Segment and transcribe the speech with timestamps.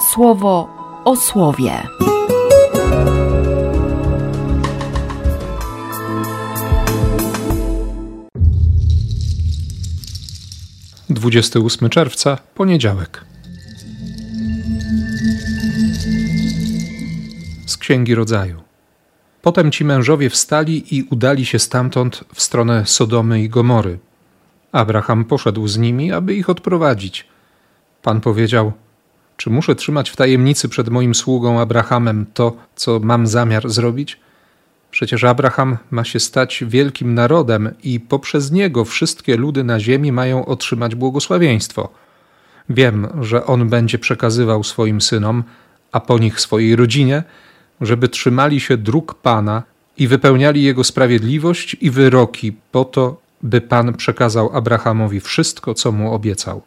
[0.00, 0.68] słowo
[1.04, 1.72] o słowie.
[11.10, 13.24] Dwudziesty ósmy czerwca, poniedziałek.
[17.66, 18.62] Z Księgi Rodzaju.
[19.42, 23.98] Potem ci mężowie wstali i udali się stamtąd w stronę Sodomy i Gomory.
[24.72, 27.26] Abraham poszedł z nimi, aby ich odprowadzić.
[28.02, 28.72] Pan powiedział:
[29.38, 34.20] Czy muszę trzymać w tajemnicy przed moim sługą Abrahamem to, co mam zamiar zrobić?
[34.90, 40.46] Przecież Abraham ma się stać wielkim narodem i poprzez niego wszystkie ludy na ziemi mają
[40.46, 41.88] otrzymać błogosławieństwo.
[42.68, 45.44] Wiem, że on będzie przekazywał swoim synom,
[45.92, 47.22] a po nich swojej rodzinie,
[47.80, 49.62] żeby trzymali się dróg Pana
[49.98, 56.14] i wypełniali Jego sprawiedliwość i wyroki po to, by Pan przekazał Abrahamowi wszystko, co mu
[56.14, 56.62] obiecał.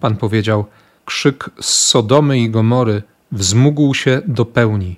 [0.00, 0.64] Pan powiedział:
[1.06, 3.02] Krzyk z Sodomy i Gomory
[3.32, 4.96] wzmógł się do pełni.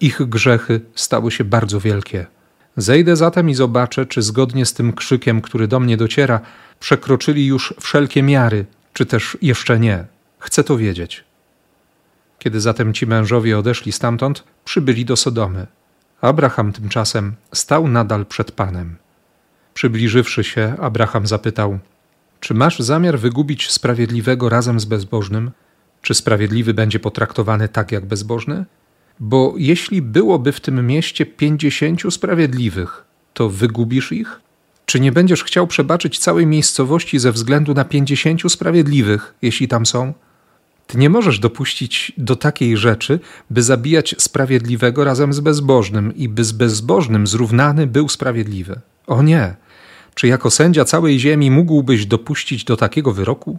[0.00, 2.26] Ich grzechy stały się bardzo wielkie.
[2.76, 6.40] Zejdę zatem i zobaczę, czy zgodnie z tym krzykiem, który do mnie dociera,
[6.80, 10.04] przekroczyli już wszelkie miary, czy też jeszcze nie.
[10.38, 11.24] Chcę to wiedzieć.
[12.38, 15.66] Kiedy zatem ci mężowie odeszli stamtąd, przybyli do Sodomy.
[16.20, 18.96] Abraham tymczasem stał nadal przed Panem.
[19.74, 21.78] Przybliżywszy się, Abraham zapytał:
[22.42, 25.50] Czy masz zamiar wygubić sprawiedliwego razem z bezbożnym?
[26.02, 28.64] Czy sprawiedliwy będzie potraktowany tak jak bezbożny?
[29.20, 33.04] Bo jeśli byłoby w tym mieście pięćdziesięciu sprawiedliwych,
[33.34, 34.40] to wygubisz ich?
[34.86, 40.12] Czy nie będziesz chciał przebaczyć całej miejscowości ze względu na pięćdziesięciu sprawiedliwych, jeśli tam są?
[40.86, 43.20] Ty nie możesz dopuścić do takiej rzeczy,
[43.50, 48.80] by zabijać sprawiedliwego razem z bezbożnym i by z bezbożnym zrównany był sprawiedliwy.
[49.06, 49.54] O nie!
[50.14, 53.58] Czy jako sędzia całej ziemi mógłbyś dopuścić do takiego wyroku?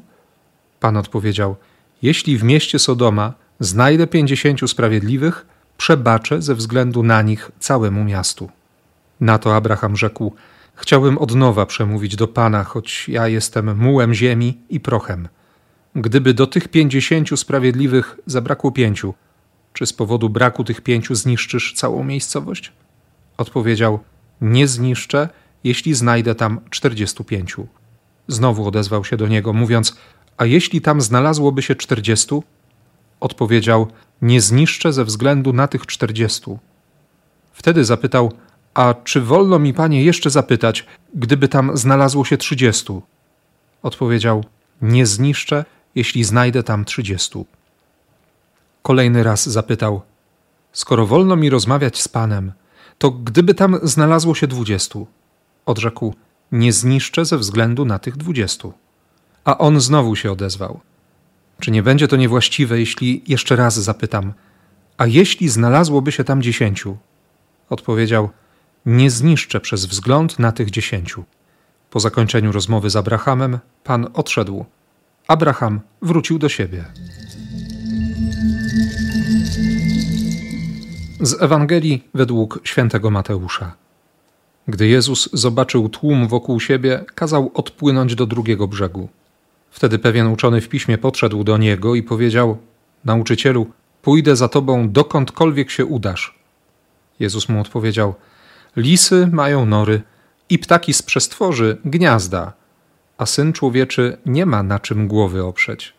[0.79, 1.55] Pan odpowiedział:
[2.01, 5.45] Jeśli w mieście Sodoma znajdę pięćdziesięciu sprawiedliwych,
[5.77, 8.49] przebaczę ze względu na nich całemu miastu.
[9.19, 10.33] Na to Abraham rzekł:
[10.75, 15.27] Chciałbym od nowa przemówić do Pana, choć ja jestem mułem ziemi i prochem.
[15.95, 19.13] Gdyby do tych pięćdziesięciu sprawiedliwych zabrakło pięciu,
[19.73, 22.71] czy z powodu braku tych pięciu zniszczysz całą miejscowość?
[23.37, 23.99] Odpowiedział:
[24.41, 25.29] Nie zniszczę,
[25.63, 27.67] jeśli znajdę tam czterdziestu pięciu.
[28.27, 29.97] Znowu odezwał się do niego, mówiąc:
[30.37, 32.43] A jeśli tam znalazłoby się czterdziestu?
[33.19, 33.87] Odpowiedział:
[34.21, 36.59] Nie zniszczę ze względu na tych czterdziestu.
[37.53, 38.31] Wtedy zapytał:
[38.73, 40.85] A czy wolno mi, panie, jeszcze zapytać,
[41.15, 43.01] gdyby tam znalazło się trzydziestu?
[43.83, 44.45] Odpowiedział:
[44.81, 47.45] Nie zniszczę, jeśli znajdę tam trzydziestu.
[48.81, 50.01] Kolejny raz zapytał:
[50.71, 52.51] Skoro wolno mi rozmawiać z panem,
[52.97, 55.07] to gdyby tam znalazło się dwudziestu?
[55.65, 56.13] Odrzekł:
[56.51, 58.73] Nie zniszczę ze względu na tych dwudziestu.
[59.45, 60.79] A on znowu się odezwał:
[61.59, 64.33] Czy nie będzie to niewłaściwe, jeśli jeszcze raz zapytam:
[64.97, 66.97] A jeśli znalazłoby się tam dziesięciu?
[67.69, 68.29] Odpowiedział:
[68.85, 71.23] Nie zniszczę przez wzgląd na tych dziesięciu.
[71.89, 74.65] Po zakończeniu rozmowy z Abrahamem, pan odszedł.
[75.27, 76.85] Abraham wrócił do siebie.
[81.21, 83.82] Z Ewangelii według świętego Mateusza.
[84.67, 89.09] Gdy Jezus zobaczył tłum wokół siebie, kazał odpłynąć do drugiego brzegu.
[89.71, 92.57] Wtedy pewien uczony w piśmie podszedł do niego i powiedział:
[93.05, 93.67] Nauczycielu,
[94.01, 96.39] pójdę za tobą dokądkolwiek się udasz.
[97.19, 98.15] Jezus mu odpowiedział:
[98.75, 100.01] Lisy mają nory
[100.49, 102.53] i ptaki z przestworzy gniazda,
[103.17, 105.93] a syn człowieczy nie ma na czym głowy oprzeć.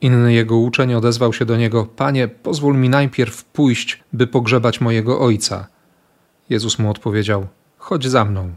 [0.00, 5.20] Inny jego uczeń odezwał się do niego: Panie, pozwól mi najpierw pójść, by pogrzebać mojego
[5.20, 5.66] ojca.
[6.50, 7.46] Jezus mu odpowiedział:
[7.84, 8.54] chodź za mną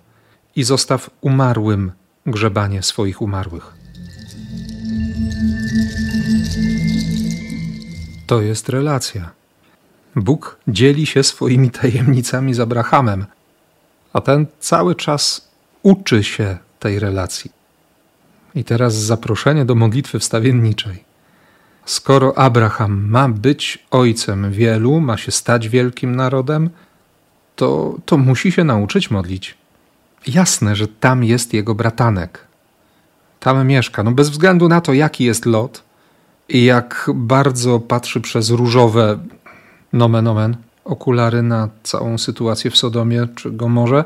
[0.55, 1.91] i zostaw umarłym
[2.25, 3.73] grzebanie swoich umarłych.
[8.27, 9.31] To jest relacja.
[10.15, 13.25] Bóg dzieli się swoimi tajemnicami z Abrahamem,
[14.13, 15.47] a ten cały czas
[15.83, 17.51] uczy się tej relacji.
[18.55, 21.03] I teraz zaproszenie do modlitwy wstawienniczej.
[21.85, 26.69] Skoro Abraham ma być ojcem wielu, ma się stać wielkim narodem,
[27.57, 29.57] to, to musi się nauczyć modlić.
[30.27, 32.47] Jasne, że tam jest jego bratanek.
[33.39, 34.03] Tam mieszka.
[34.03, 35.83] No bez względu na to, jaki jest lot
[36.49, 39.19] i jak bardzo patrzy przez różowe
[39.93, 44.03] nomen omen okulary na całą sytuację w Sodomie czy Gomorze.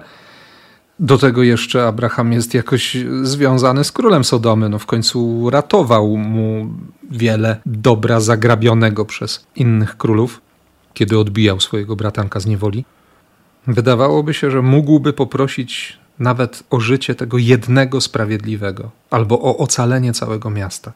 [1.00, 4.70] Do tego jeszcze Abraham jest jakoś związany z królem Sodomy.
[4.70, 6.74] No w końcu ratował mu
[7.12, 10.42] wiele dobra zagrabionego przez innych królów,
[10.94, 12.86] kiedy odbijał swojego bratanka z niewoli.
[13.68, 20.50] Wydawałoby się, że mógłby poprosić nawet o życie tego jednego sprawiedliwego albo o ocalenie całego
[20.50, 20.94] miasta.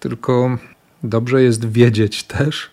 [0.00, 0.58] Tylko
[1.02, 2.70] Dobrze jest wiedzieć też,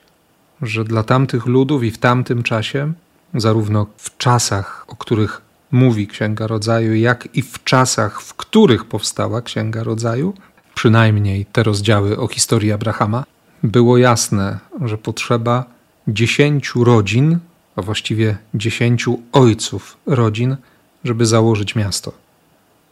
[0.61, 2.93] że dla tamtych ludów i w tamtym czasie,
[3.33, 5.41] zarówno w czasach, o których
[5.71, 10.33] mówi Księga Rodzaju, jak i w czasach, w których powstała Księga Rodzaju,
[10.75, 13.23] przynajmniej te rozdziały o historii Abrahama,
[13.63, 15.65] było jasne, że potrzeba
[16.07, 17.39] dziesięciu rodzin,
[17.75, 20.55] a właściwie dziesięciu ojców rodzin,
[21.03, 22.13] żeby założyć miasto,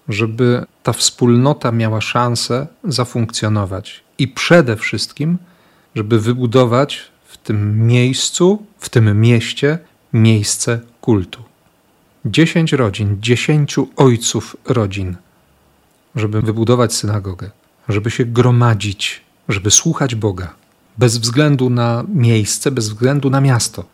[0.09, 5.37] żeby ta wspólnota miała szansę zafunkcjonować i przede wszystkim,
[5.95, 9.79] żeby wybudować w tym miejscu, w tym mieście
[10.13, 11.43] miejsce kultu.
[12.25, 15.15] Dziesięć rodzin, dziesięciu ojców rodzin,
[16.15, 17.51] żeby wybudować synagogę,
[17.89, 20.55] żeby się gromadzić, żeby słuchać Boga,
[20.97, 23.85] bez względu na miejsce, bez względu na miasto.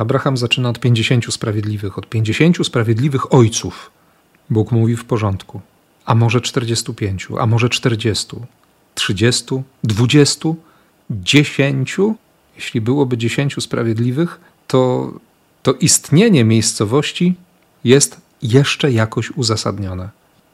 [0.00, 3.90] Abraham zaczyna od pięćdziesięciu sprawiedliwych, od pięćdziesięciu sprawiedliwych ojców.
[4.50, 5.60] Bóg mówi w porządku.
[6.04, 8.46] A może czterdziestu pięciu, a może czterdziestu,
[8.94, 10.56] trzydziestu, dwudziestu,
[11.10, 12.14] dziesięciu?
[12.56, 15.12] Jeśli byłoby dziesięciu sprawiedliwych, to,
[15.62, 17.34] to istnienie miejscowości
[17.84, 20.08] jest jeszcze jakoś uzasadnione.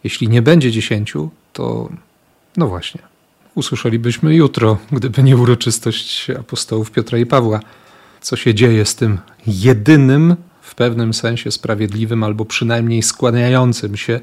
[0.05, 1.89] Jeśli nie będzie dziesięciu, to
[2.57, 3.01] no właśnie,
[3.55, 7.61] usłyszelibyśmy jutro, gdyby nie uroczystość apostołów Piotra i Pawła
[8.27, 14.21] co się dzieje z tym jedynym, w pewnym sensie sprawiedliwym, albo przynajmniej składającym się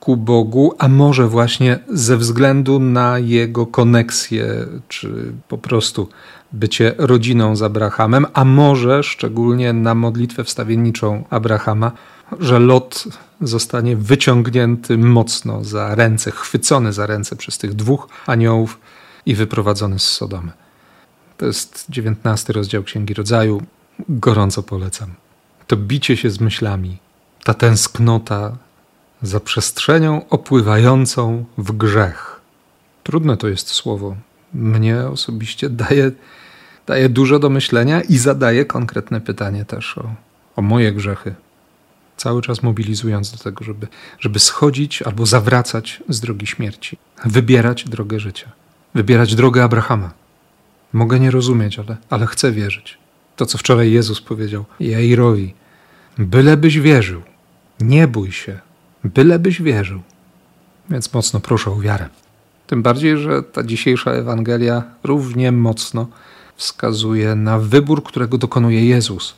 [0.00, 6.08] ku Bogu, a może właśnie ze względu na jego koneksję, czy po prostu
[6.52, 11.92] bycie rodziną z Abrahamem, a może szczególnie na modlitwę wstawienniczą Abrahama,
[12.40, 13.04] że Lot
[13.40, 18.80] zostanie wyciągnięty mocno za ręce, chwycony za ręce przez tych dwóch aniołów
[19.26, 20.65] i wyprowadzony z Sodomy.
[21.36, 23.62] To jest dziewiętnasty rozdział Księgi Rodzaju.
[24.08, 25.14] Gorąco polecam.
[25.66, 26.98] To bicie się z myślami,
[27.44, 28.56] ta tęsknota
[29.22, 32.40] za przestrzenią opływającą w grzech.
[33.02, 34.16] Trudne to jest słowo.
[34.54, 36.10] Mnie osobiście daje,
[36.86, 40.14] daje dużo do myślenia i zadaje konkretne pytanie też o,
[40.56, 41.34] o moje grzechy.
[42.16, 43.86] Cały czas mobilizując do tego, żeby,
[44.18, 48.52] żeby schodzić albo zawracać z drogi śmierci, wybierać drogę życia,
[48.94, 50.25] wybierać drogę Abrahama.
[50.96, 52.98] Mogę nie rozumieć, ale, ale chcę wierzyć.
[53.36, 55.54] To, co wczoraj Jezus powiedział Jairowi.
[56.18, 57.22] Bylebyś wierzył.
[57.80, 58.60] Nie bój się.
[59.04, 60.00] Bylebyś wierzył.
[60.90, 62.08] Więc mocno proszę o wiarę.
[62.66, 66.08] Tym bardziej, że ta dzisiejsza Ewangelia równie mocno
[66.56, 69.34] wskazuje na wybór, którego dokonuje Jezus.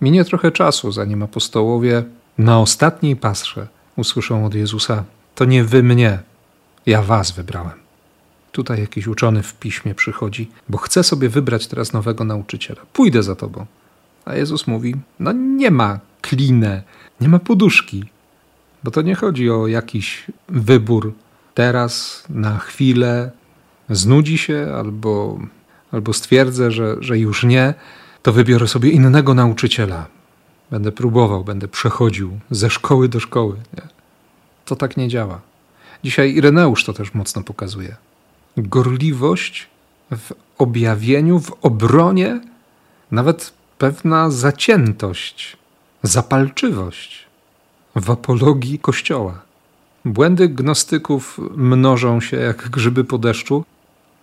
[0.00, 2.04] Minie trochę czasu, zanim apostołowie
[2.38, 6.18] na ostatniej pasrze usłyszą od Jezusa: To nie wy mnie,
[6.86, 7.85] ja was wybrałem.
[8.56, 12.80] Tutaj jakiś uczony w piśmie przychodzi, bo chce sobie wybrać teraz nowego nauczyciela.
[12.92, 13.66] Pójdę za tobą.
[14.24, 16.82] A Jezus mówi: No nie ma klinę,
[17.20, 18.04] nie ma poduszki,
[18.84, 21.12] bo to nie chodzi o jakiś wybór
[21.54, 23.30] teraz, na chwilę,
[23.90, 25.38] znudzi się albo,
[25.92, 27.74] albo stwierdzę, że, że już nie,
[28.22, 30.06] to wybiorę sobie innego nauczyciela.
[30.70, 33.56] Będę próbował, będę przechodził ze szkoły do szkoły.
[33.74, 33.82] Nie?
[34.64, 35.40] To tak nie działa.
[36.04, 37.96] Dzisiaj Ireneusz to też mocno pokazuje
[38.56, 39.68] gorliwość
[40.10, 42.40] w objawieniu, w obronie,
[43.10, 45.56] nawet pewna zaciętość,
[46.02, 47.26] zapalczywość
[47.96, 49.42] w apologii Kościoła.
[50.04, 53.64] Błędy gnostyków mnożą się jak grzyby po deszczu.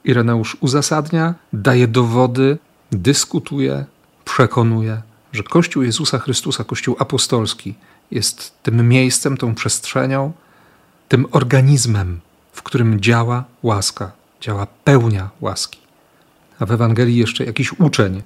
[0.04, 2.58] Ireneusz uzasadnia, daje dowody,
[2.92, 3.86] dyskutuje,
[4.25, 5.02] przekonuje,
[5.34, 7.75] że Kościół Jezusa Chrystusa, Kościół apostolski,
[8.12, 10.32] jest tym miejscem, tą przestrzenią,
[11.10, 12.20] tym organizmem,
[12.52, 15.80] w którym działa łaska działa pełnia łaski.
[16.60, 18.22] A w Ewangelii jeszcze jakiś uczeń.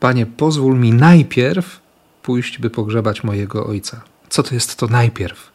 [0.00, 1.80] Panie, pozwól mi najpierw
[2.22, 4.00] pójść, by pogrzebać mojego ojca.
[4.28, 5.50] Co to jest to najpierw?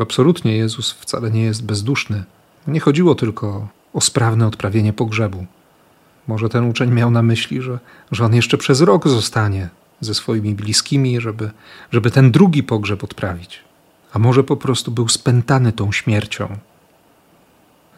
[0.00, 2.24] Absolutnie Jezus wcale nie jest bezduszny.
[2.66, 5.46] Nie chodziło tylko o sprawne odprawienie pogrzebu.
[6.26, 7.78] Może ten uczeń miał na myśli, że,
[8.12, 9.68] że on jeszcze przez rok zostanie
[10.00, 11.50] ze swoimi bliskimi, żeby,
[11.92, 13.60] żeby ten drugi pogrzeb odprawić.
[14.12, 16.58] A może po prostu był spętany tą śmiercią,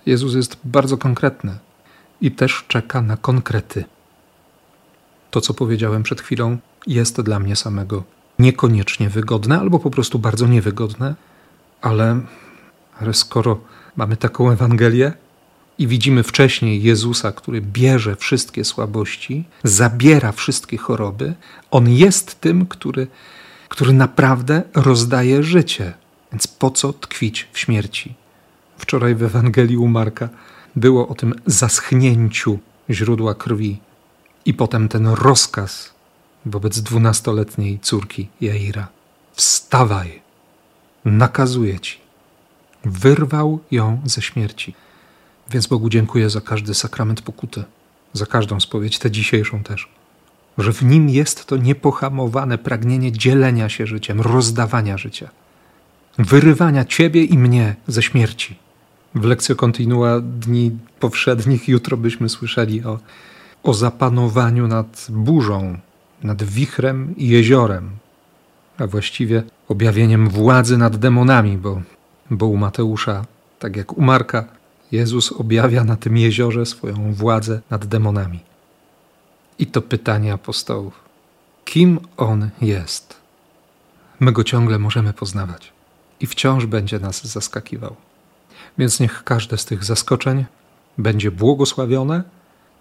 [0.08, 1.58] Jezus jest bardzo konkretny
[2.20, 3.84] i też czeka na konkrety.
[5.30, 8.04] To, co powiedziałem przed chwilą, jest dla mnie samego
[8.38, 11.14] niekoniecznie wygodne, albo po prostu bardzo niewygodne,
[11.80, 12.20] ale,
[13.00, 13.60] ale skoro
[13.96, 15.12] mamy taką Ewangelię
[15.78, 21.34] i widzimy wcześniej Jezusa, który bierze wszystkie słabości, zabiera wszystkie choroby,
[21.70, 23.06] on jest tym, który,
[23.68, 25.92] który naprawdę rozdaje życie.
[26.32, 28.14] Więc po co tkwić w śmierci?
[28.78, 30.28] Wczoraj w Ewangelii u Marka
[30.76, 32.58] było o tym zaschnięciu
[32.90, 33.80] źródła krwi
[34.44, 35.94] i potem ten rozkaz
[36.46, 38.88] wobec dwunastoletniej córki Jaira.
[39.32, 40.22] Wstawaj,
[41.04, 41.98] nakazuję ci.
[42.84, 44.74] Wyrwał ją ze śmierci.
[45.50, 47.64] Więc Bogu dziękuję za każdy sakrament pokuty,
[48.12, 49.88] za każdą spowiedź, tę dzisiejszą też.
[50.58, 55.28] Że w nim jest to niepohamowane pragnienie dzielenia się życiem, rozdawania życia,
[56.18, 58.67] wyrywania ciebie i mnie ze śmierci.
[59.14, 62.98] W lekcji kontinua dni powszednich jutro byśmy słyszeli o,
[63.62, 65.78] o zapanowaniu nad burzą,
[66.22, 67.90] nad wichrem i jeziorem,
[68.78, 71.82] a właściwie objawieniem władzy nad demonami, bo,
[72.30, 73.24] bo u Mateusza,
[73.58, 74.44] tak jak u Marka,
[74.92, 78.40] Jezus objawia na tym jeziorze swoją władzę nad demonami.
[79.58, 81.00] I to pytanie apostołów:
[81.64, 83.16] kim on jest?
[84.20, 85.72] My go ciągle możemy poznawać
[86.20, 87.96] i wciąż będzie nas zaskakiwał.
[88.78, 90.44] Więc niech każde z tych zaskoczeń
[90.98, 92.22] będzie błogosławione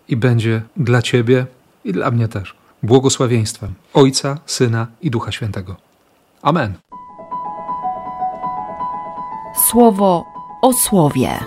[0.07, 1.45] i będzie dla Ciebie
[1.85, 5.75] i dla mnie też błogosławieństwem Ojca, Syna i Ducha Świętego.
[6.41, 6.73] Amen.
[9.69, 10.25] Słowo
[10.61, 11.39] o słowie.